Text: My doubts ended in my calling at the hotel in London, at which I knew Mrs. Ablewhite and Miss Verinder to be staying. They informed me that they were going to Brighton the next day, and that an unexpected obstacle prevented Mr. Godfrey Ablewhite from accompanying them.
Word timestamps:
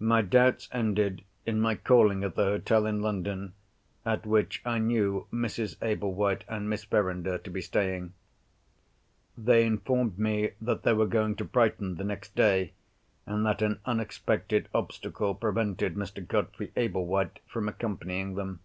My 0.00 0.20
doubts 0.20 0.68
ended 0.72 1.22
in 1.46 1.60
my 1.60 1.76
calling 1.76 2.24
at 2.24 2.34
the 2.34 2.42
hotel 2.42 2.86
in 2.86 3.00
London, 3.00 3.52
at 4.04 4.26
which 4.26 4.60
I 4.64 4.78
knew 4.80 5.28
Mrs. 5.32 5.76
Ablewhite 5.80 6.42
and 6.48 6.68
Miss 6.68 6.82
Verinder 6.84 7.38
to 7.38 7.50
be 7.50 7.60
staying. 7.60 8.12
They 9.38 9.64
informed 9.64 10.18
me 10.18 10.54
that 10.60 10.82
they 10.82 10.92
were 10.92 11.06
going 11.06 11.36
to 11.36 11.44
Brighton 11.44 11.98
the 11.98 12.04
next 12.04 12.34
day, 12.34 12.72
and 13.26 13.46
that 13.46 13.62
an 13.62 13.78
unexpected 13.84 14.68
obstacle 14.74 15.36
prevented 15.36 15.94
Mr. 15.94 16.26
Godfrey 16.26 16.72
Ablewhite 16.76 17.38
from 17.46 17.68
accompanying 17.68 18.34
them. 18.34 18.58